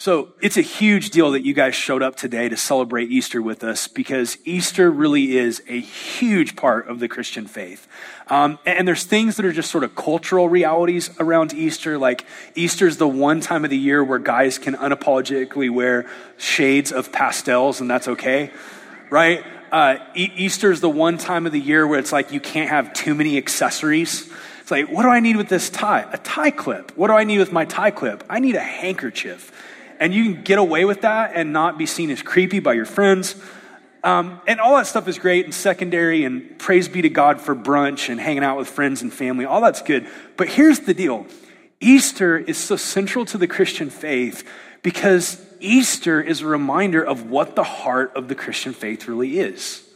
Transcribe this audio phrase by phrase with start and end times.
[0.00, 3.62] So it's a huge deal that you guys showed up today to celebrate Easter with
[3.62, 7.86] us because Easter really is a huge part of the Christian faith.
[8.28, 12.24] Um, and there's things that are just sort of cultural realities around Easter, like
[12.54, 16.08] Easter's the one time of the year where guys can unapologetically wear
[16.38, 18.50] shades of pastels, and that's okay,
[19.10, 19.44] right?
[19.70, 22.94] Uh, e- Easter's the one time of the year where it's like you can't have
[22.94, 24.32] too many accessories.
[24.62, 26.08] It's like, what do I need with this tie?
[26.10, 26.96] A tie clip.
[26.96, 28.24] What do I need with my tie clip?
[28.30, 29.52] I need a handkerchief
[30.00, 32.86] and you can get away with that and not be seen as creepy by your
[32.86, 33.36] friends.
[34.02, 37.54] Um, and all that stuff is great and secondary, and praise be to God for
[37.54, 39.44] brunch and hanging out with friends and family.
[39.44, 40.08] All that's good.
[40.38, 41.26] But here's the deal
[41.80, 44.48] Easter is so central to the Christian faith
[44.82, 49.86] because Easter is a reminder of what the heart of the Christian faith really is.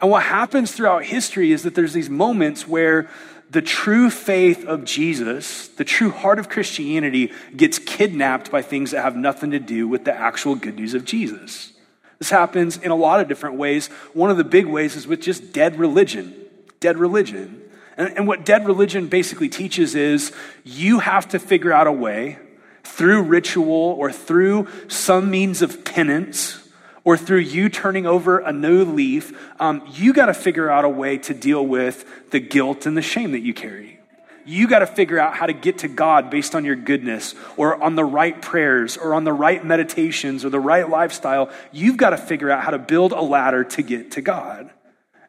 [0.00, 3.08] And what happens throughout history is that there's these moments where
[3.50, 9.02] the true faith of Jesus, the true heart of Christianity, gets kidnapped by things that
[9.02, 11.72] have nothing to do with the actual good news of Jesus.
[12.18, 13.88] This happens in a lot of different ways.
[14.12, 16.34] One of the big ways is with just dead religion.
[16.80, 17.62] Dead religion.
[17.96, 20.32] And, and what dead religion basically teaches is
[20.64, 22.38] you have to figure out a way
[22.84, 26.67] through ritual or through some means of penance
[27.08, 30.88] or through you turning over a new leaf, um, you got to figure out a
[30.90, 33.98] way to deal with the guilt and the shame that you carry.
[34.44, 37.82] You got to figure out how to get to God based on your goodness or
[37.82, 41.50] on the right prayers or on the right meditations or the right lifestyle.
[41.72, 44.68] You've got to figure out how to build a ladder to get to God.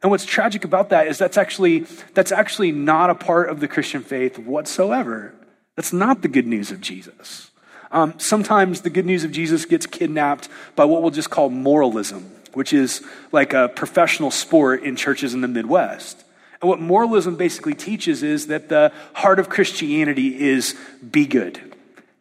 [0.02, 3.70] And what's tragic about that is that's actually, that's actually not a part of the
[3.70, 5.34] Christian faith whatsoever.
[5.78, 7.49] That's not the good news of Jesus.
[7.92, 12.32] Um, sometimes the good news of Jesus gets kidnapped by what we'll just call moralism,
[12.54, 16.24] which is like a professional sport in churches in the Midwest.
[16.62, 20.76] And what moralism basically teaches is that the heart of Christianity is
[21.10, 21.60] be good.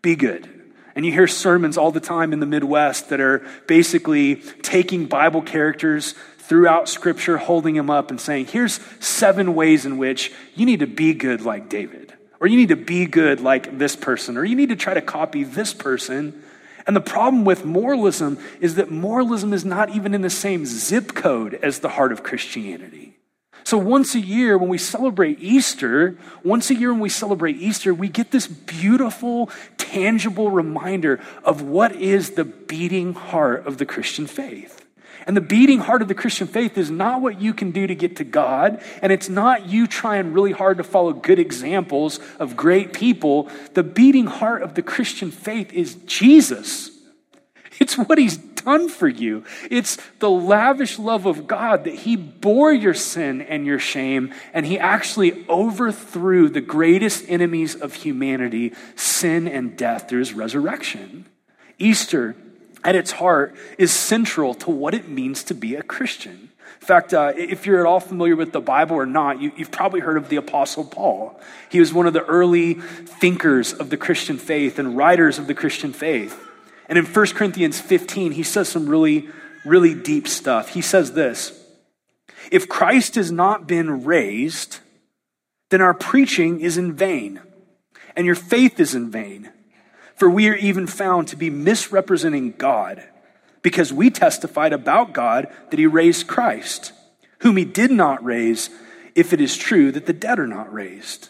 [0.00, 0.48] Be good.
[0.94, 5.42] And you hear sermons all the time in the Midwest that are basically taking Bible
[5.42, 10.80] characters throughout Scripture, holding them up and saying, here's seven ways in which you need
[10.80, 14.45] to be good like David or you need to be good like this person, or
[14.45, 16.43] you need to try to copy this person.
[16.87, 21.15] And the problem with moralism is that moralism is not even in the same zip
[21.15, 23.19] code as the heart of Christianity.
[23.65, 27.93] So once a year, when we celebrate Easter, once a year when we celebrate Easter,
[27.93, 34.27] we get this beautiful, tangible reminder of what is the beating heart of the Christian
[34.27, 34.77] faith.
[35.28, 37.94] And the beating heart of the Christian faith is not what you can do to
[37.94, 42.56] get to God, and it's not you trying really hard to follow good examples of
[42.56, 43.50] great people.
[43.74, 46.90] The beating heart of the Christian faith is Jesus.
[47.78, 49.44] It's what he's done for you.
[49.70, 54.64] It's the lavish love of God that he bore your sin and your shame, and
[54.64, 61.27] he actually overthrew the greatest enemies of humanity, sin and death, through his resurrection.
[61.78, 62.34] Easter
[62.84, 66.50] at its heart is central to what it means to be a Christian.
[66.80, 69.70] In fact, uh, if you're at all familiar with the Bible or not, you, you've
[69.70, 71.39] probably heard of the Apostle Paul.
[71.70, 75.55] He was one of the early thinkers of the Christian faith and writers of the
[75.55, 76.40] Christian faith.
[76.89, 79.28] And in 1 Corinthians 15, he says some really,
[79.64, 80.70] really deep stuff.
[80.70, 81.52] He says this
[82.50, 84.78] If Christ has not been raised,
[85.70, 87.40] then our preaching is in vain,
[88.16, 89.50] and your faith is in vain.
[90.18, 93.02] For we are even found to be misrepresenting God,
[93.62, 96.92] because we testified about God that he raised Christ,
[97.40, 98.70] whom he did not raise,
[99.14, 101.28] if it is true that the dead are not raised.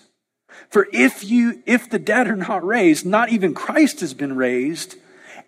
[0.71, 4.97] For if you, if the dead are not raised, not even Christ has been raised.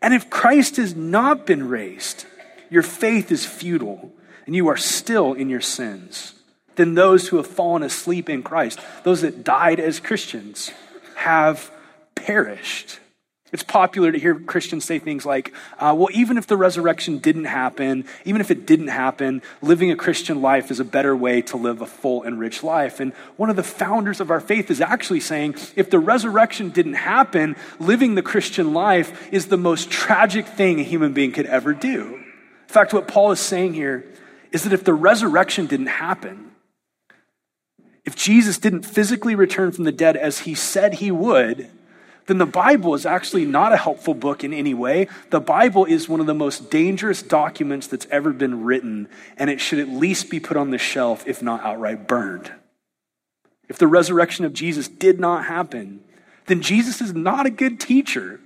[0.00, 2.24] And if Christ has not been raised,
[2.70, 4.12] your faith is futile
[4.46, 6.34] and you are still in your sins.
[6.76, 10.70] Then those who have fallen asleep in Christ, those that died as Christians,
[11.16, 11.70] have
[12.14, 12.98] perished.
[13.52, 17.46] It's popular to hear Christians say things like, uh, well, even if the resurrection didn't
[17.46, 21.56] happen, even if it didn't happen, living a Christian life is a better way to
[21.56, 23.00] live a full and rich life.
[23.00, 26.94] And one of the founders of our faith is actually saying, if the resurrection didn't
[26.94, 31.74] happen, living the Christian life is the most tragic thing a human being could ever
[31.74, 32.14] do.
[32.14, 34.04] In fact, what Paul is saying here
[34.52, 36.52] is that if the resurrection didn't happen,
[38.04, 41.68] if Jesus didn't physically return from the dead as he said he would,
[42.30, 45.08] then the Bible is actually not a helpful book in any way.
[45.30, 49.60] The Bible is one of the most dangerous documents that's ever been written, and it
[49.60, 52.52] should at least be put on the shelf, if not outright burned.
[53.68, 56.04] If the resurrection of Jesus did not happen,
[56.46, 58.38] then Jesus is not a good teacher.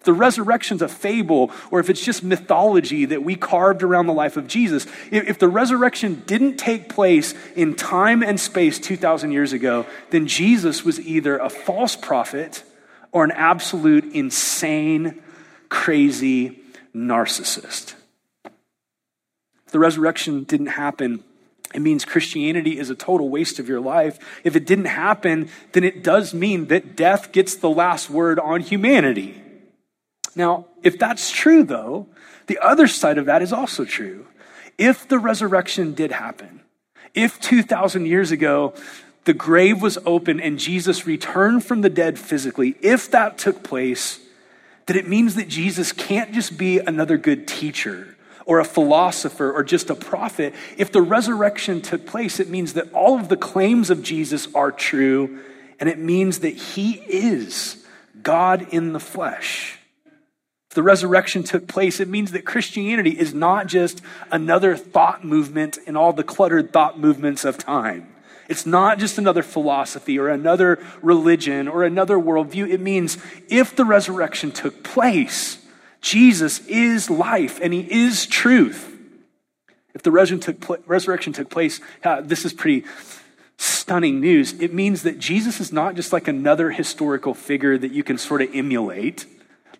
[0.00, 4.12] If the resurrection's a fable, or if it's just mythology that we carved around the
[4.12, 9.54] life of Jesus, if the resurrection didn't take place in time and space 2,000 years
[9.54, 12.64] ago, then Jesus was either a false prophet
[13.14, 15.22] or an absolute insane,
[15.68, 16.60] crazy
[16.94, 17.94] narcissist.
[18.44, 21.22] If the resurrection didn't happen,
[21.72, 24.18] it means Christianity is a total waste of your life.
[24.42, 28.60] If it didn't happen, then it does mean that death gets the last word on
[28.60, 29.40] humanity.
[30.34, 32.08] Now, if that's true, though,
[32.48, 34.26] the other side of that is also true.
[34.76, 36.62] If the resurrection did happen,
[37.14, 38.74] if 2,000 years ago
[39.24, 44.20] the grave was open and Jesus returned from the dead physically, if that took place,
[44.86, 48.16] then it means that Jesus can't just be another good teacher
[48.46, 50.54] or a philosopher or just a prophet.
[50.76, 54.70] If the resurrection took place, it means that all of the claims of Jesus are
[54.70, 55.40] true,
[55.80, 57.84] and it means that he is
[58.22, 59.78] God in the flesh
[60.70, 65.78] If the resurrection took place, it means that Christianity is not just another thought movement
[65.86, 68.13] in all the cluttered thought movements of time.
[68.48, 72.68] It's not just another philosophy or another religion or another worldview.
[72.70, 73.18] It means
[73.48, 75.58] if the resurrection took place,
[76.00, 78.90] Jesus is life and he is truth.
[79.94, 81.80] If the resurrection took place,
[82.22, 82.84] this is pretty
[83.56, 84.52] stunning news.
[84.60, 88.42] It means that Jesus is not just like another historical figure that you can sort
[88.42, 89.26] of emulate.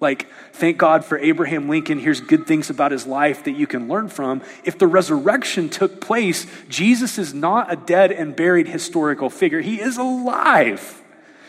[0.04, 1.98] Like, thank God for Abraham Lincoln.
[1.98, 4.42] Here's good things about his life that you can learn from.
[4.62, 9.62] If the resurrection took place, Jesus is not a dead and buried historical figure.
[9.62, 11.02] He is alive.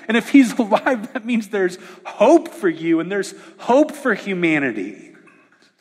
[0.07, 5.13] And if he's alive, that means there's hope for you and there's hope for humanity.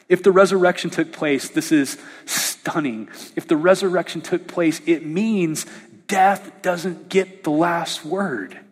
[0.09, 3.09] If the resurrection took place, this is stunning.
[3.37, 5.65] If the resurrection took place, it means
[6.09, 8.64] death doesn't get the last word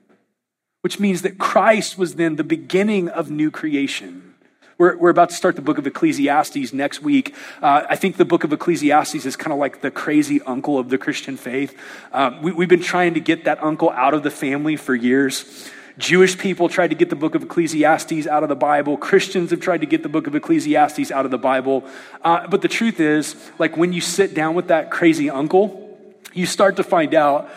[0.83, 4.35] which means that Christ was then the beginning of new creation.
[4.79, 7.35] We're, we're about to start the book of Ecclesiastes next week.
[7.63, 10.89] Uh, I think the book of Ecclesiastes is kind of like the crazy uncle of
[10.89, 11.79] the Christian faith.
[12.13, 15.71] Uh, we, we've been trying to get that uncle out of the family for years.
[15.99, 18.97] Jewish people tried to get the book of Ecclesiastes out of the Bible.
[18.97, 21.85] Christians have tried to get the book of Ecclesiastes out of the Bible.
[22.25, 25.97] Uh, but the truth is, like when you sit down with that crazy uncle,
[26.33, 27.51] you start to find out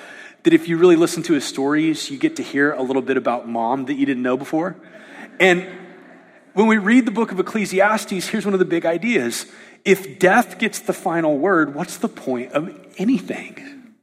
[0.46, 3.18] that if you really listen to his stories, you get to hear a little bit
[3.18, 4.76] about mom that you didn't know before.
[5.40, 5.68] And
[6.54, 9.48] when we read the book of Ecclesiastes, here's one of the big ideas.
[9.84, 13.96] If death gets the final word, what's the point of anything?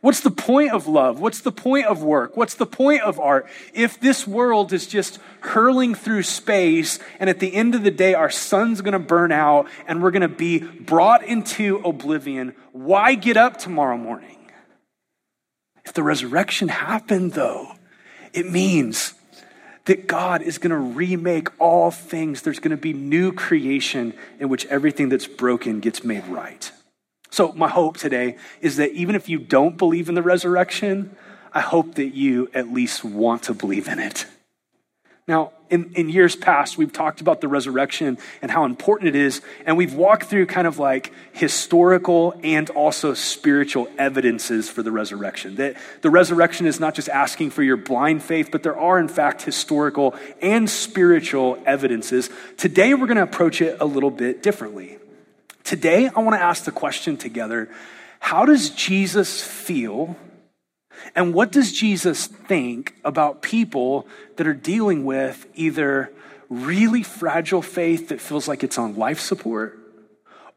[0.00, 1.18] What's the point of love?
[1.18, 2.36] What's the point of work?
[2.36, 3.46] What's the point of art?
[3.74, 8.14] If this world is just hurling through space and at the end of the day
[8.14, 13.16] our sun's going to burn out and we're going to be brought into oblivion, why
[13.16, 14.41] get up tomorrow morning?
[15.84, 17.72] If the resurrection happened, though,
[18.32, 19.14] it means
[19.86, 22.42] that God is going to remake all things.
[22.42, 26.70] There's going to be new creation in which everything that's broken gets made right.
[27.30, 31.16] So, my hope today is that even if you don't believe in the resurrection,
[31.52, 34.26] I hope that you at least want to believe in it.
[35.26, 39.40] Now, in, in years past, we've talked about the resurrection and how important it is,
[39.64, 45.56] and we've walked through kind of like historical and also spiritual evidences for the resurrection.
[45.56, 49.08] That the resurrection is not just asking for your blind faith, but there are, in
[49.08, 52.28] fact, historical and spiritual evidences.
[52.58, 54.98] Today, we're going to approach it a little bit differently.
[55.64, 57.70] Today, I want to ask the question together
[58.18, 60.16] how does Jesus feel
[61.14, 64.06] and what does Jesus think about people
[64.36, 66.12] that are dealing with either
[66.48, 69.78] really fragile faith that feels like it's on life support,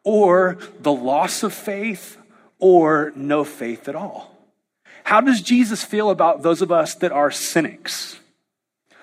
[0.04, 2.18] or the loss of faith,
[2.60, 4.36] or no faith at all?
[5.04, 8.20] How does Jesus feel about those of us that are cynics?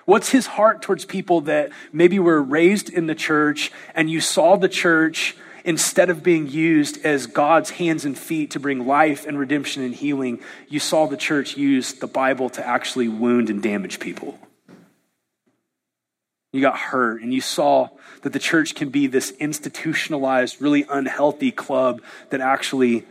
[0.04, 4.56] What's his heart towards people that maybe were raised in the church and you saw
[4.56, 9.38] the church instead of being used as God's hands and feet to bring life and
[9.38, 14.00] redemption and healing, you saw the church use the Bible to actually wound and damage
[14.00, 14.38] people.
[16.52, 17.88] You got hurt, and you saw
[18.22, 23.06] that the church can be this institutionalized, really unhealthy club that actually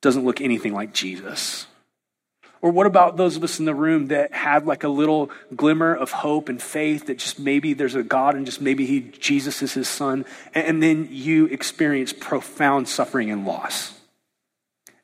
[0.00, 1.66] doesn't look anything like Jesus.
[2.62, 5.92] Or what about those of us in the room that had like a little glimmer
[5.92, 9.62] of hope and faith that just maybe there's a God and just maybe he Jesus
[9.62, 14.00] is his son and then you experience profound suffering and loss.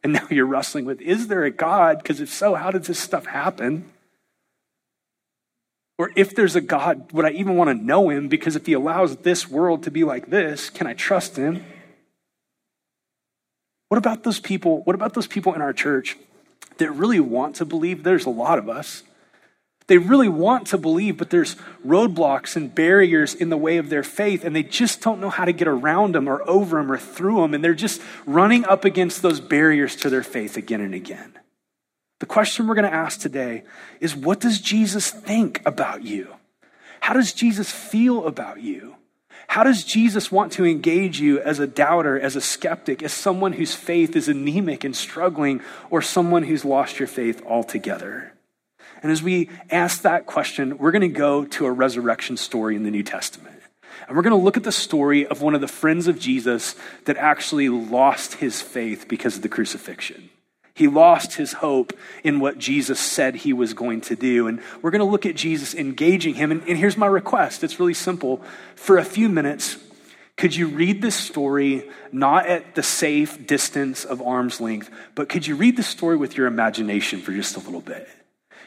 [0.05, 1.99] And now you're wrestling with is there a God?
[1.99, 3.91] Because if so, how did this stuff happen?
[5.99, 8.29] Or if there's a God, would I even want to know him?
[8.29, 11.65] Because if he allows this world to be like this, can I trust him?
[13.89, 14.83] What about those people?
[14.85, 16.17] What about those people in our church
[16.79, 18.03] that really want to believe.
[18.03, 19.03] There's a lot of us.
[19.89, 24.03] They really want to believe, but there's roadblocks and barriers in the way of their
[24.03, 26.99] faith, and they just don't know how to get around them or over them or
[26.99, 30.95] through them, and they're just running up against those barriers to their faith again and
[30.95, 31.39] again.
[32.21, 33.65] The question we're going to ask today
[33.99, 36.35] is what does Jesus think about you?
[37.01, 38.98] How does Jesus feel about you?
[39.49, 43.55] How does Jesus want to engage you as a doubter, as a skeptic, as someone
[43.55, 48.35] whose faith is anemic and struggling, or someone who's lost your faith altogether?
[49.03, 52.83] And as we ask that question, we're going to go to a resurrection story in
[52.83, 53.61] the New Testament.
[54.07, 56.77] And we're going to look at the story of one of the friends of Jesus
[57.07, 60.29] that actually lost his faith because of the crucifixion.
[60.79, 61.93] He lost his hope
[62.23, 64.47] in what Jesus said he was going to do.
[64.47, 66.53] And we're going to look at Jesus engaging him.
[66.53, 68.41] And, and here's my request it's really simple.
[68.77, 69.77] For a few minutes,
[70.37, 75.49] could you read this story not at the safe distance of arm's length, but could
[75.49, 78.09] you read the story with your imagination for just a little bit?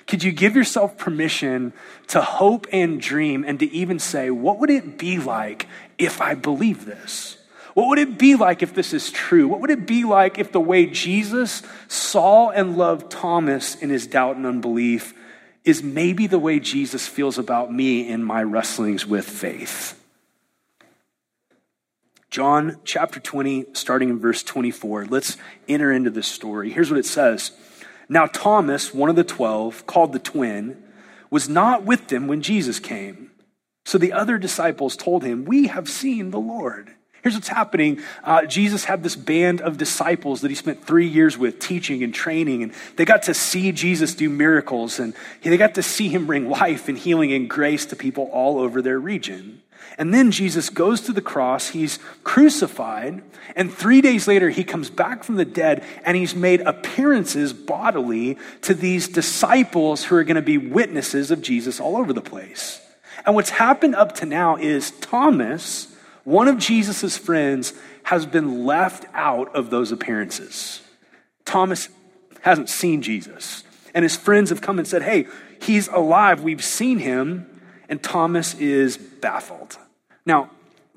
[0.06, 1.72] Could you give yourself permission
[2.08, 5.66] to hope and dream and to even say, what would it be like
[5.98, 7.38] if I believe this?
[7.74, 9.48] What would it be like if this is true?
[9.48, 14.08] What would it be like if the way Jesus saw and loved Thomas in his
[14.08, 15.14] doubt and unbelief
[15.64, 19.98] is maybe the way Jesus feels about me in my wrestlings with faith?
[22.30, 25.06] John chapter 20, starting in verse 24.
[25.06, 25.38] Let's
[25.68, 26.72] enter into this story.
[26.72, 27.52] Here's what it says
[28.10, 30.82] Now, Thomas, one of the twelve, called the twin,
[31.30, 33.32] was not with them when Jesus came.
[33.86, 36.96] So the other disciples told him, We have seen the Lord.
[37.24, 38.02] Here's what's happening.
[38.24, 42.14] Uh, Jesus had this band of disciples that he spent three years with teaching and
[42.14, 45.14] training, and they got to see Jesus do miracles, and
[45.44, 48.82] they got to see him bring life and healing and grace to people all over
[48.82, 49.62] their region.
[49.98, 53.22] And then Jesus goes to the cross, he's crucified,
[53.56, 58.38] and three days later he comes back from the dead and he's made appearances bodily
[58.62, 62.82] to these disciples who are going to be witnesses of Jesus all over the place.
[63.26, 65.91] And what's happened up to now is Thomas,
[66.24, 67.74] one of Jesus' friends
[68.04, 70.82] has been left out of those appearances.
[71.46, 71.90] Thomas
[72.42, 73.64] hasn't seen Jesus.
[73.94, 75.28] And his friends have come and said, Hey,
[75.62, 76.42] he's alive.
[76.42, 77.48] We've seen him.
[77.90, 79.78] And Thomas is baffled.
[80.26, 80.50] Now,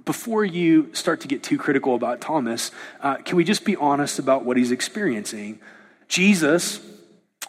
[0.04, 4.18] before you start to get too critical about Thomas, uh, can we just be honest
[4.18, 5.60] about what he's experiencing?
[6.08, 6.80] Jesus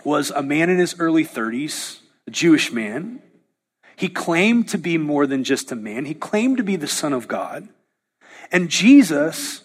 [0.03, 3.21] was a man in his early 30s, a Jewish man.
[3.95, 7.13] He claimed to be more than just a man, he claimed to be the Son
[7.13, 7.67] of God.
[8.51, 9.63] And Jesus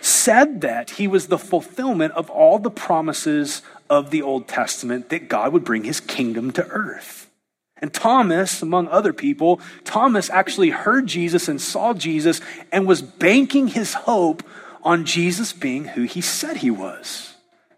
[0.00, 5.28] said that he was the fulfillment of all the promises of the Old Testament that
[5.28, 7.30] God would bring his kingdom to earth.
[7.78, 13.68] And Thomas, among other people, Thomas actually heard Jesus and saw Jesus and was banking
[13.68, 14.42] his hope
[14.82, 17.29] on Jesus being who he said he was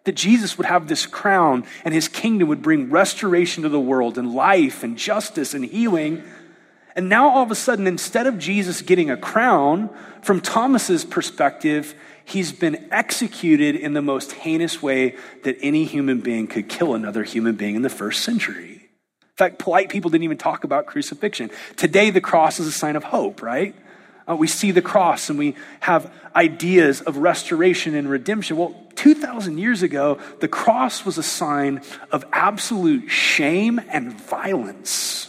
[0.05, 4.19] that Jesus would have this crown and his kingdom would bring restoration to the world
[4.19, 6.23] and life and justice and healing.
[6.97, 9.91] And now all of a sudden, instead of Jesus getting a crown,
[10.23, 11.95] from Thomas's perspective,
[12.25, 17.25] he's been executed in the most heinous way that any human being could kill another
[17.25, 18.73] human being in the first century.
[19.33, 21.51] In fact, polite people didn't even talk about crucifixion.
[21.77, 23.75] Today, the cross is a sign of hope, right?
[24.29, 28.57] Uh, we see the cross and we have ideas of restoration and redemption.
[28.57, 35.29] Well, 2,000 years ago, the cross was a sign of absolute shame and violence.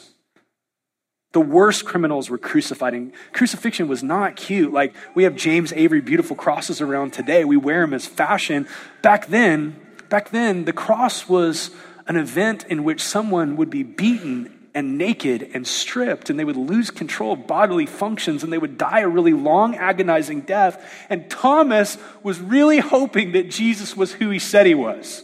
[1.32, 4.72] The worst criminals were crucified, and crucifixion was not cute.
[4.72, 7.44] Like we have James Avery beautiful crosses around today.
[7.44, 8.68] We wear them as fashion.
[9.02, 9.76] Back then,
[10.10, 11.72] back then, the cross was
[12.06, 16.58] an event in which someone would be beaten and naked and stripped, and they would
[16.58, 21.06] lose control of bodily functions, and they would die a really long, agonizing death.
[21.10, 25.24] And Thomas was really hoping that Jesus was who he said he was.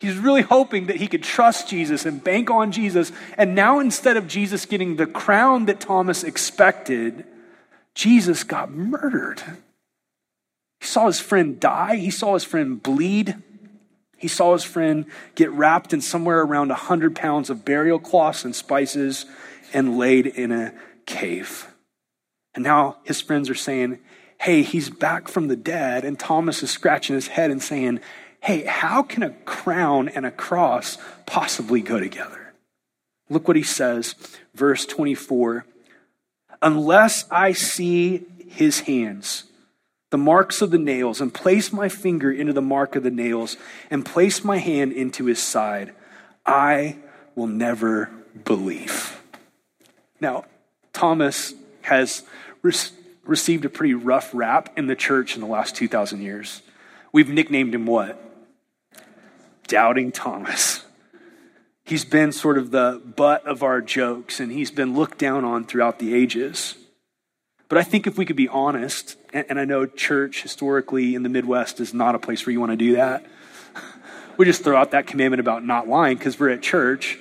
[0.00, 3.12] He was really hoping that he could trust Jesus and bank on Jesus.
[3.38, 7.24] And now, instead of Jesus getting the crown that Thomas expected,
[7.94, 9.40] Jesus got murdered.
[10.80, 13.36] He saw his friend die, he saw his friend bleed.
[14.22, 18.54] He saw his friend get wrapped in somewhere around 100 pounds of burial cloths and
[18.54, 19.26] spices
[19.74, 20.72] and laid in a
[21.06, 21.74] cave.
[22.54, 23.98] And now his friends are saying,
[24.40, 26.04] Hey, he's back from the dead.
[26.04, 27.98] And Thomas is scratching his head and saying,
[28.38, 32.54] Hey, how can a crown and a cross possibly go together?
[33.28, 34.14] Look what he says,
[34.54, 35.66] verse 24.
[36.62, 39.44] Unless I see his hands,
[40.12, 43.56] the marks of the nails, and place my finger into the mark of the nails,
[43.90, 45.94] and place my hand into his side,
[46.44, 46.98] I
[47.34, 48.10] will never
[48.44, 49.22] believe.
[50.20, 50.44] Now,
[50.92, 52.24] Thomas has
[52.60, 52.74] re-
[53.24, 56.60] received a pretty rough rap in the church in the last 2,000 years.
[57.10, 58.22] We've nicknamed him what?
[59.66, 60.84] Doubting Thomas.
[61.86, 65.64] He's been sort of the butt of our jokes, and he's been looked down on
[65.64, 66.74] throughout the ages.
[67.72, 71.30] But I think if we could be honest, and, I know church historically in the
[71.30, 73.24] Midwest is not a place where you want to do that.
[74.36, 77.18] we just throw out that commandment about not lying because we're at church.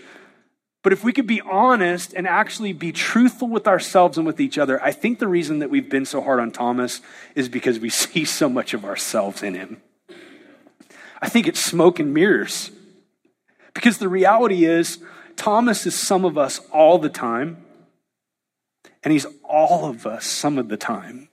[0.84, 4.58] But if we could be honest and actually be truthful with ourselves and with each
[4.58, 7.00] other, I think the reason that we've been so hard on Thomas
[7.34, 9.82] is because we see so much of ourselves in him.
[11.22, 12.72] I think it's smoke and mirrors.
[13.74, 15.00] Because the reality is,
[15.38, 17.64] Thomas is some of us all the time,
[19.04, 21.30] and he's all of us some of the time.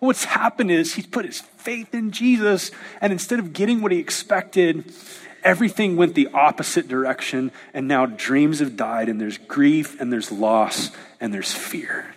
[0.00, 2.70] What's happened is he's put his faith in Jesus,
[3.00, 4.92] and instead of getting what he expected,
[5.44, 10.32] everything went the opposite direction, and now dreams have died, and there's grief, and there's
[10.32, 12.14] loss, and there's fear.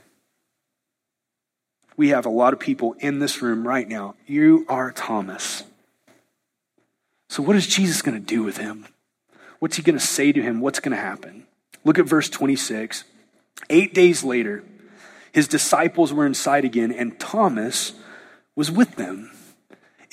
[1.97, 4.15] We have a lot of people in this room right now.
[4.25, 5.63] You are Thomas.
[7.29, 8.87] So, what is Jesus going to do with him?
[9.59, 10.59] What's he going to say to him?
[10.59, 11.47] What's going to happen?
[11.83, 13.03] Look at verse 26.
[13.69, 14.63] Eight days later,
[15.31, 17.93] his disciples were inside again, and Thomas
[18.55, 19.31] was with them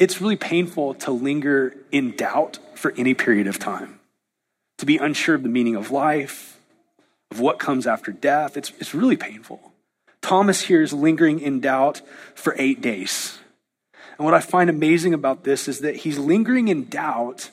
[0.00, 4.00] it's really painful to linger in doubt for any period of time,
[4.78, 6.58] to be unsure of the meaning of life,
[7.30, 8.56] of what comes after death.
[8.56, 9.72] It's, it's really painful.
[10.22, 12.00] Thomas here is lingering in doubt
[12.34, 13.38] for eight days.
[14.16, 17.50] And what I find amazing about this is that he's lingering in doubt,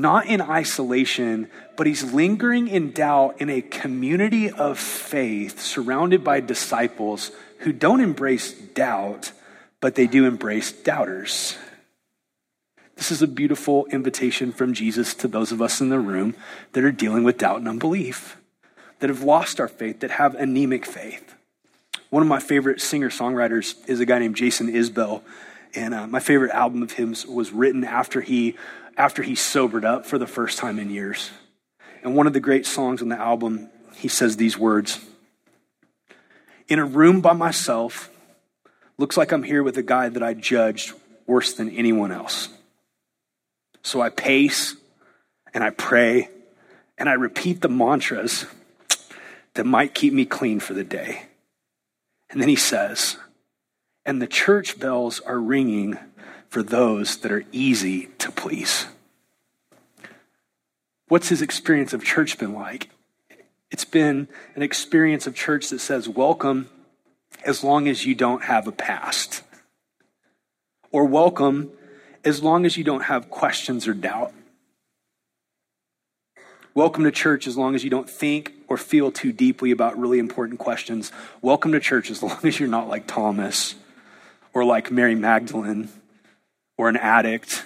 [0.00, 6.40] not in isolation, but he's lingering in doubt in a community of faith surrounded by
[6.40, 9.32] disciples who don't embrace doubt,
[9.80, 11.56] but they do embrace doubters.
[12.94, 16.34] This is a beautiful invitation from Jesus to those of us in the room
[16.72, 18.36] that are dealing with doubt and unbelief,
[19.00, 21.34] that have lost our faith, that have anemic faith.
[22.10, 25.22] One of my favorite singer songwriters is a guy named Jason Isbell.
[25.74, 28.56] And uh, my favorite album of his was written after he,
[28.98, 31.30] after he sobered up for the first time in years.
[32.02, 35.00] And one of the great songs on the album, he says these words
[36.68, 38.10] In a room by myself,
[38.98, 40.92] looks like I'm here with a guy that I judged
[41.26, 42.48] worse than anyone else.
[43.82, 44.74] So I pace
[45.54, 46.28] and I pray
[46.98, 48.44] and I repeat the mantras
[49.54, 51.26] that might keep me clean for the day.
[52.28, 53.16] And then he says,
[54.04, 55.98] and the church bells are ringing
[56.48, 58.86] for those that are easy to please.
[61.08, 62.90] What's his experience of church been like?
[63.70, 66.68] It's been an experience of church that says, welcome
[67.46, 69.42] as long as you don't have a past.
[70.92, 71.70] Or welcome
[72.24, 74.34] as long as you don't have questions or doubt.
[76.74, 80.18] Welcome to church as long as you don't think or feel too deeply about really
[80.18, 81.10] important questions.
[81.40, 83.76] Welcome to church as long as you're not like Thomas
[84.52, 85.88] or like Mary Magdalene
[86.76, 87.64] or an addict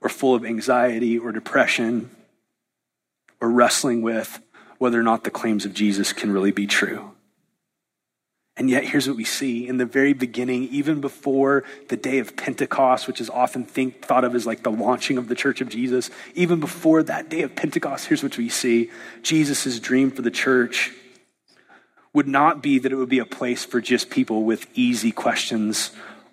[0.00, 2.10] or full of anxiety or depression
[3.42, 4.40] or wrestling with
[4.78, 7.10] whether or not the claims of Jesus can really be true.
[8.56, 12.36] And yet, here's what we see in the very beginning, even before the day of
[12.36, 15.68] Pentecost, which is often think, thought of as like the launching of the church of
[15.68, 18.90] Jesus, even before that day of Pentecost, here's what we see
[19.22, 20.92] Jesus' dream for the church
[22.12, 25.90] would not be that it would be a place for just people with easy questions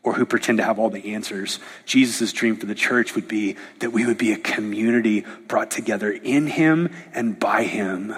[0.10, 1.60] or who pretend to have all the answers.
[1.86, 6.12] Jesus' dream for the church would be that we would be a community brought together
[6.12, 8.16] in Him and by Him,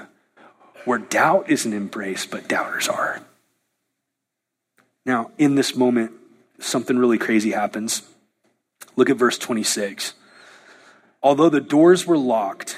[0.86, 3.20] where doubt isn't embraced, but doubters are.
[5.06, 6.14] Now, in this moment,
[6.60, 8.04] something really crazy happens.
[8.96, 10.14] Look at verse 26.
[11.22, 12.78] Although the doors were locked,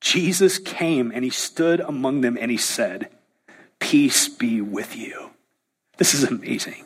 [0.00, 3.08] Jesus came and he stood among them and he said,
[3.80, 5.30] Peace be with you.
[5.96, 6.84] This is amazing.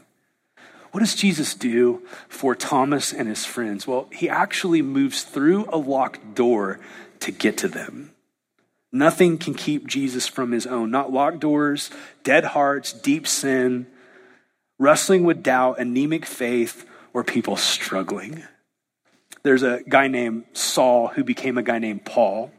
[0.99, 3.87] What does Jesus do for Thomas and his friends?
[3.87, 6.81] Well, he actually moves through a locked door
[7.21, 8.11] to get to them.
[8.91, 10.91] Nothing can keep Jesus from his own.
[10.91, 11.93] Not locked doors,
[12.25, 13.87] dead hearts, deep sin,
[14.77, 18.43] wrestling with doubt, anemic faith, or people struggling.
[19.45, 22.51] There's a guy named Saul who became a guy named Paul.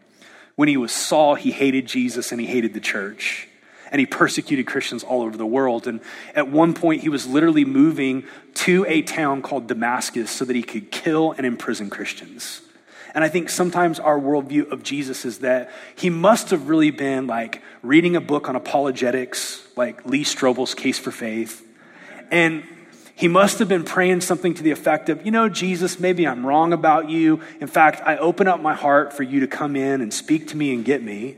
[0.55, 3.48] When he was Saul, he hated Jesus and he hated the church.
[3.91, 5.87] And he persecuted Christians all over the world.
[5.87, 6.01] And
[6.35, 8.25] at one point, he was literally moving
[8.55, 12.61] to a town called Damascus so that he could kill and imprison Christians.
[13.15, 17.27] And I think sometimes our worldview of Jesus is that he must have really been
[17.27, 21.65] like reading a book on apologetics, like Lee Strobel's Case for Faith,
[22.31, 22.63] and
[23.15, 26.45] he must have been praying something to the effect of, you know, Jesus, maybe I'm
[26.45, 27.41] wrong about you.
[27.59, 30.57] In fact, I open up my heart for you to come in and speak to
[30.57, 31.35] me and get me.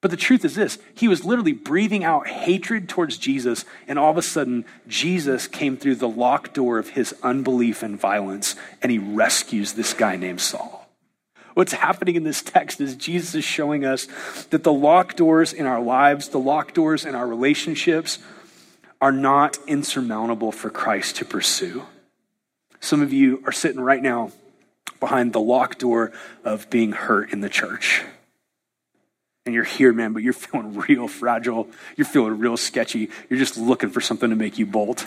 [0.00, 4.10] But the truth is this he was literally breathing out hatred towards Jesus, and all
[4.10, 8.90] of a sudden, Jesus came through the locked door of his unbelief and violence, and
[8.90, 10.88] he rescues this guy named Saul.
[11.54, 14.06] What's happening in this text is Jesus is showing us
[14.50, 18.18] that the locked doors in our lives, the locked doors in our relationships,
[19.00, 21.84] are not insurmountable for Christ to pursue.
[22.78, 24.32] Some of you are sitting right now
[25.00, 26.12] behind the locked door
[26.44, 28.04] of being hurt in the church.
[29.46, 31.68] And you're here, man, but you're feeling real fragile.
[31.96, 33.10] You're feeling real sketchy.
[33.28, 35.06] You're just looking for something to make you bolt.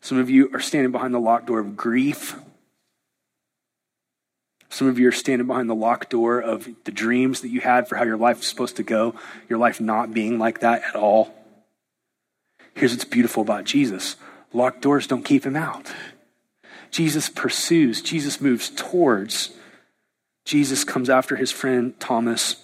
[0.00, 2.36] Some of you are standing behind the locked door of grief.
[4.68, 7.88] Some of you are standing behind the locked door of the dreams that you had
[7.88, 9.14] for how your life is supposed to go,
[9.48, 11.32] your life not being like that at all.
[12.74, 14.16] Here's what's beautiful about Jesus
[14.52, 15.92] locked doors don't keep him out.
[16.90, 19.50] Jesus pursues, Jesus moves towards.
[20.44, 22.56] Jesus comes after his friend Thomas.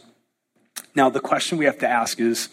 [0.94, 2.48] Now, the question we have to ask is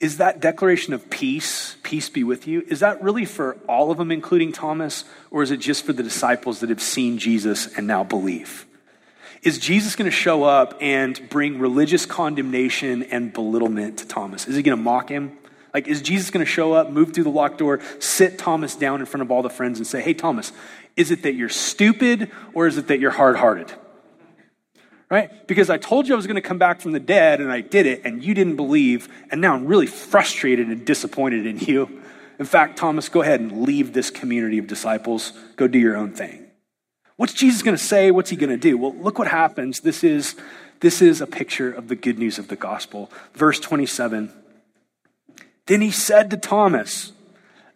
[0.00, 3.98] is that declaration of peace, peace be with you, is that really for all of
[3.98, 7.88] them, including Thomas, or is it just for the disciples that have seen Jesus and
[7.88, 8.64] now believe?
[9.42, 14.46] Is Jesus going to show up and bring religious condemnation and belittlement to Thomas?
[14.46, 15.36] Is he going to mock him?
[15.74, 19.00] Like, is Jesus going to show up, move through the locked door, sit Thomas down
[19.00, 20.52] in front of all the friends and say, Hey, Thomas,
[20.96, 23.72] is it that you're stupid or is it that you're hard hearted?
[25.10, 25.46] Right?
[25.46, 27.60] Because I told you I was going to come back from the dead and I
[27.60, 32.02] did it and you didn't believe, and now I'm really frustrated and disappointed in you.
[32.38, 35.32] In fact, Thomas, go ahead and leave this community of disciples.
[35.56, 36.46] Go do your own thing.
[37.16, 38.12] What's Jesus going to say?
[38.12, 38.78] What's he going to do?
[38.78, 39.80] Well, look what happens.
[39.80, 40.36] This is,
[40.80, 43.10] this is a picture of the good news of the gospel.
[43.34, 44.32] Verse 27.
[45.66, 47.12] Then he said to Thomas,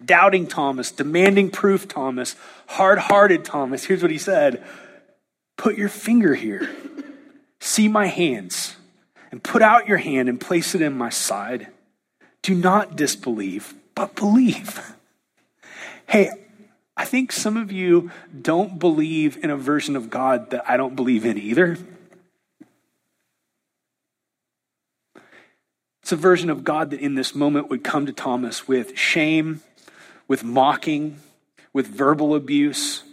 [0.05, 2.37] doubting Thomas, demanding proof Thomas,
[2.69, 4.63] hard hearted Thomas, here's what he said
[5.57, 6.71] Put your finger here
[7.65, 8.75] See my hands,
[9.31, 11.69] and put out your hand and place it in my side.
[12.43, 14.81] Do not disbelieve, but believe.
[16.09, 16.31] Hey,
[16.95, 20.95] I think some of you don't believe in a version of God that I don't
[20.95, 21.79] believe in either.
[26.03, 29.63] It's a version of God that in this moment would come to Thomas with shame,
[30.29, 31.19] with mocking,
[31.73, 33.05] with verbal abuse,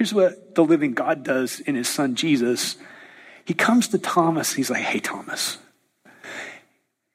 [0.00, 2.78] Here's what the living God does in his son Jesus.
[3.44, 4.54] He comes to Thomas.
[4.54, 5.58] He's like, Hey, Thomas,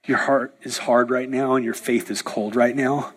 [0.05, 3.11] your heart is hard right now and your faith is cold right now.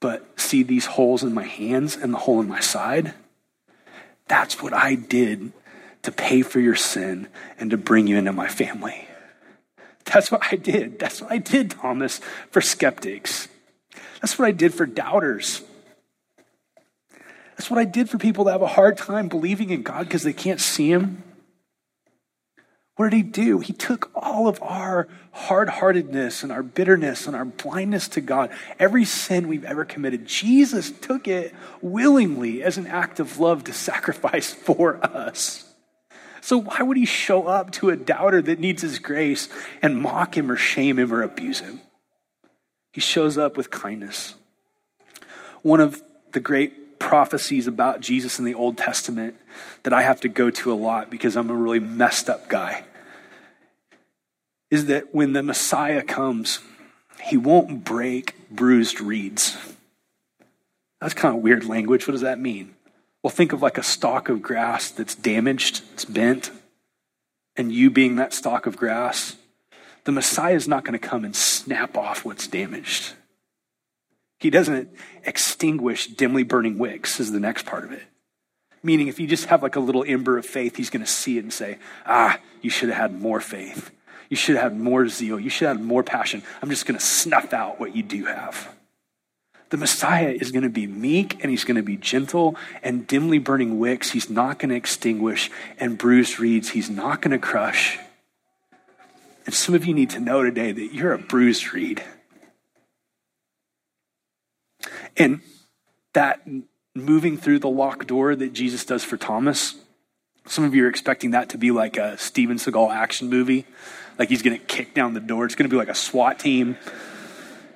[0.00, 3.12] But see these holes in my hands and the hole in my side?
[4.28, 5.52] That's what I did
[6.04, 9.08] to pay for your sin and to bring you into my family.
[10.06, 10.98] That's what I did.
[10.98, 13.48] That's what I did, Thomas, for skeptics.
[14.22, 15.60] That's what I did for doubters.
[17.62, 20.24] That's what I did for people that have a hard time believing in God because
[20.24, 21.22] they can't see Him.
[22.96, 23.60] What did He do?
[23.60, 28.50] He took all of our hard heartedness and our bitterness and our blindness to God,
[28.80, 30.26] every sin we've ever committed.
[30.26, 35.72] Jesus took it willingly as an act of love to sacrifice for us.
[36.40, 39.48] So, why would He show up to a doubter that needs His grace
[39.80, 41.80] and mock him or shame him or abuse him?
[42.90, 44.34] He shows up with kindness.
[45.62, 49.34] One of the great prophecies about Jesus in the Old Testament
[49.82, 52.84] that I have to go to a lot because I'm a really messed up guy
[54.70, 56.60] is that when the Messiah comes,
[57.20, 59.54] he won't break bruised reeds.
[60.98, 62.06] That's kind of weird language.
[62.06, 62.74] What does that mean?
[63.22, 66.50] Well, think of like a stalk of grass that's damaged, it's bent,
[67.54, 69.36] and you being that stalk of grass.
[70.04, 73.12] The Messiah is not going to come and snap off what's damaged.
[74.42, 74.90] He doesn't
[75.24, 78.02] extinguish dimly burning wicks, is the next part of it.
[78.82, 81.38] Meaning, if you just have like a little ember of faith, he's going to see
[81.38, 83.92] it and say, Ah, you should have had more faith.
[84.28, 85.38] You should have had more zeal.
[85.38, 86.42] You should have had more passion.
[86.60, 88.74] I'm just going to snuff out what you do have.
[89.70, 93.38] The Messiah is going to be meek and he's going to be gentle, and dimly
[93.38, 97.96] burning wicks he's not going to extinguish, and bruised reeds he's not going to crush.
[99.46, 102.02] And some of you need to know today that you're a bruised reed.
[105.16, 105.40] And
[106.14, 106.46] that
[106.94, 109.74] moving through the locked door that Jesus does for Thomas,
[110.46, 113.64] some of you are expecting that to be like a Steven Seagal action movie.
[114.18, 115.44] Like he's going to kick down the door.
[115.44, 116.76] It's going to be like a SWAT team.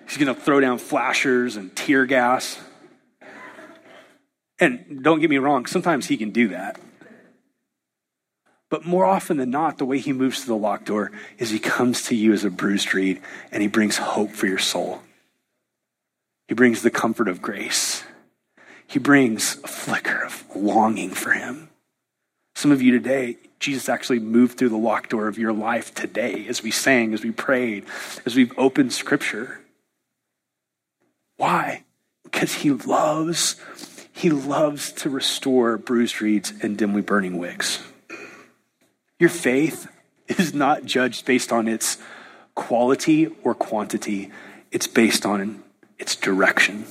[0.09, 2.59] He's going to throw down flashers and tear gas.
[4.59, 6.81] And don't get me wrong, sometimes he can do that.
[8.68, 11.59] But more often than not, the way he moves to the locked door is he
[11.59, 13.20] comes to you as a bruised reed
[13.53, 15.03] and he brings hope for your soul.
[16.48, 18.04] He brings the comfort of grace.
[18.87, 21.70] He brings a flicker of longing for Him.
[22.54, 26.46] Some of you today, Jesus actually moved through the locked door of your life today
[26.48, 27.85] as we sang, as we prayed,
[28.24, 29.61] as we've opened Scripture.
[31.37, 31.85] Why?
[32.24, 33.56] Because He loves,
[34.12, 37.82] He loves to restore bruised reeds and dimly burning wicks.
[39.18, 39.88] Your faith
[40.28, 41.98] is not judged based on its
[42.54, 44.30] quality or quantity,
[44.70, 45.62] it's based on
[45.98, 46.85] its direction.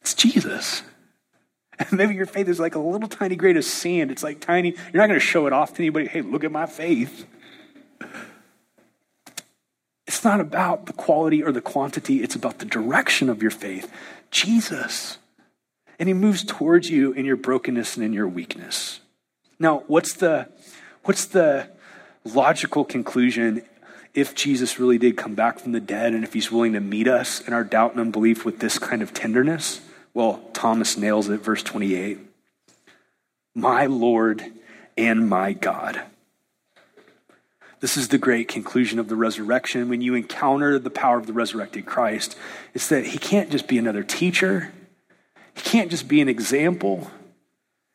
[0.00, 0.82] It's Jesus.
[1.78, 4.10] And maybe your faith is like a little tiny grain of sand.
[4.10, 4.70] It's like tiny.
[4.70, 6.06] You're not going to show it off to anybody.
[6.06, 7.26] Hey, look at my faith.
[10.06, 13.92] It's not about the quality or the quantity, it's about the direction of your faith.
[14.30, 15.18] Jesus.
[15.98, 19.00] And he moves towards you in your brokenness and in your weakness.
[19.58, 20.48] Now, what's the
[21.04, 21.70] what's the
[22.24, 23.62] logical conclusion
[24.14, 27.08] if Jesus really did come back from the dead and if he's willing to meet
[27.08, 29.80] us in our doubt and unbelief with this kind of tenderness?
[30.12, 32.18] Well, Thomas nails it, verse 28.
[33.54, 34.44] My Lord
[34.96, 36.02] and my God.
[37.80, 39.88] This is the great conclusion of the resurrection.
[39.88, 42.36] When you encounter the power of the resurrected Christ,
[42.74, 44.72] it's that he can't just be another teacher,
[45.54, 47.10] he can't just be an example.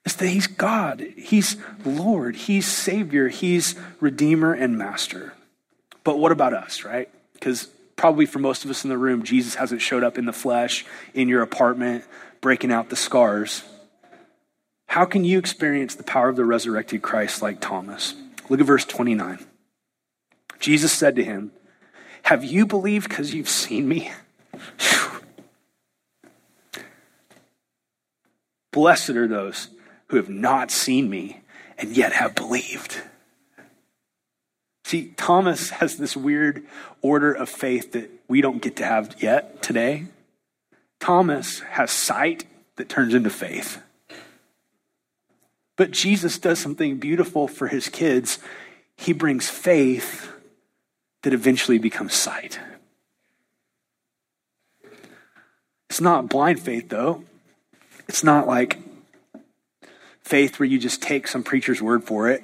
[0.03, 5.33] It's that he's God, he's Lord, he's Savior, he's Redeemer and Master.
[6.05, 7.09] But what about us, right?
[7.33, 7.65] Because
[7.97, 10.85] probably for most of us in the room, Jesus hasn't showed up in the flesh,
[11.13, 12.05] in your apartment,
[12.39, 13.63] breaking out the scars.
[14.87, 18.13] How can you experience the power of the resurrected Christ like Thomas?
[18.49, 19.43] Look at verse 29.
[20.59, 21.51] Jesus said to him,
[22.23, 24.11] Have you believed because you've seen me?
[28.71, 29.69] Blessed are those
[30.07, 31.41] who have not seen me
[31.79, 33.01] and yet have believed.
[34.85, 36.63] See, Thomas has this weird
[37.01, 40.05] order of faith that we don't get to have yet today.
[40.99, 42.45] Thomas has sight
[42.75, 43.81] that turns into faith.
[45.75, 48.37] But Jesus does something beautiful for his kids.
[48.95, 50.31] He brings faith
[51.23, 52.59] that eventually becomes sight.
[55.89, 57.23] It's not blind faith, though.
[58.07, 58.77] It's not like
[60.21, 62.43] faith where you just take some preacher's word for it.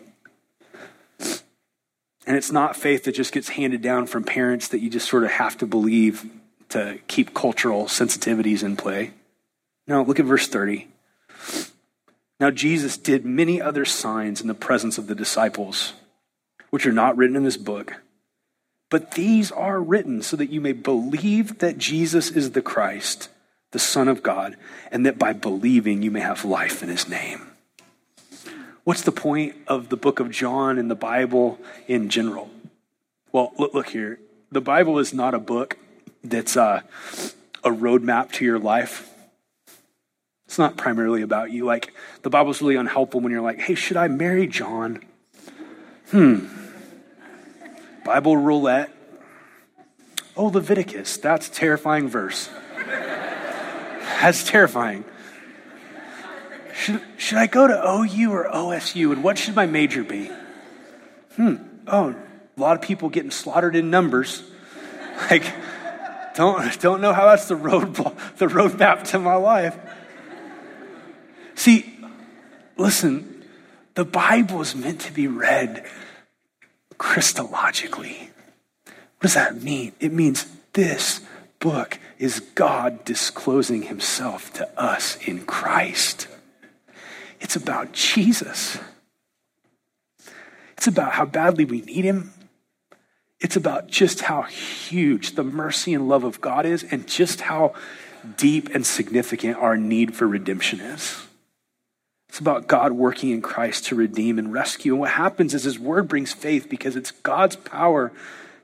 [2.27, 5.23] And it's not faith that just gets handed down from parents that you just sort
[5.23, 6.29] of have to believe
[6.69, 9.11] to keep cultural sensitivities in play.
[9.87, 10.87] Now, look at verse 30.
[12.39, 15.93] Now, Jesus did many other signs in the presence of the disciples,
[16.69, 17.95] which are not written in this book.
[18.89, 23.29] But these are written so that you may believe that Jesus is the Christ,
[23.71, 24.57] the Son of God,
[24.91, 27.50] and that by believing you may have life in his name.
[28.83, 32.49] What's the point of the book of John and the Bible in general?
[33.31, 34.19] Well, look, look here.
[34.51, 35.77] The Bible is not a book
[36.23, 36.81] that's uh,
[37.63, 39.07] a roadmap to your life.
[40.45, 41.63] It's not primarily about you.
[41.63, 45.03] Like, the Bible's really unhelpful when you're like, hey, should I marry John?
[46.09, 46.47] Hmm,
[48.03, 48.91] Bible roulette.
[50.35, 51.17] Oh, Leviticus.
[51.17, 52.49] That's a terrifying verse.
[52.75, 55.05] That's terrifying.
[56.81, 59.11] Should, should I go to OU or OSU?
[59.11, 60.31] And what should my major be?
[61.35, 61.57] Hmm.
[61.85, 62.15] Oh,
[62.57, 64.43] a lot of people getting slaughtered in numbers.
[65.29, 65.43] Like,
[66.35, 69.77] don't, don't know how that's the road, the roadmap to my life.
[71.53, 71.85] See,
[72.75, 73.45] listen,
[73.93, 75.85] the Bible is meant to be read
[76.97, 78.29] Christologically.
[78.85, 79.91] What does that mean?
[79.99, 81.21] It means this
[81.59, 86.27] book is God disclosing himself to us in Christ.
[87.41, 88.77] It's about Jesus.
[90.77, 92.31] It's about how badly we need him.
[93.39, 97.73] It's about just how huge the mercy and love of God is and just how
[98.37, 101.23] deep and significant our need for redemption is.
[102.29, 104.93] It's about God working in Christ to redeem and rescue.
[104.93, 108.13] And what happens is His Word brings faith because it's God's power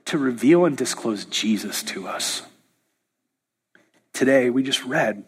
[0.06, 2.42] to reveal and disclose Jesus to us.
[4.14, 5.24] Today, we just read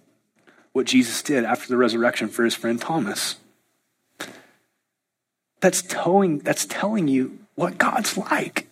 [0.73, 3.37] what Jesus did after the resurrection for his friend Thomas.
[5.61, 8.69] That's telling, that's telling you what God's like.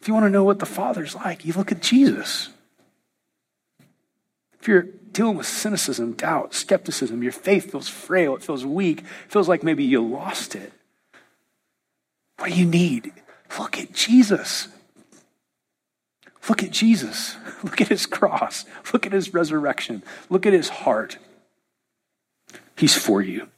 [0.00, 2.50] If you want to know what the Father's like, you look at Jesus.
[4.60, 9.06] If you're dealing with cynicism, doubt, skepticism, your faith feels frail, it feels weak, it
[9.32, 10.72] feels like maybe you lost it.
[12.38, 13.12] What do you need?
[13.58, 14.68] Look at Jesus.
[16.48, 17.36] Look at Jesus.
[17.62, 18.64] Look at his cross.
[18.92, 20.02] Look at his resurrection.
[20.28, 21.18] Look at his heart.
[22.76, 23.48] He's for you.